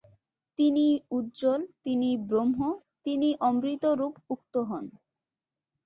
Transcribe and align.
তিনিই 0.57 0.95
উজ্জ্বল, 1.11 1.61
তিনিই 1.83 2.15
ব্রহ্ম, 2.29 2.59
তিনিই 3.03 3.35
অমৃতরূপ 3.41 4.13
উক্ত 4.29 4.53
হন। 4.69 4.85